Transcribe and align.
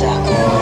sucker. 0.00 0.59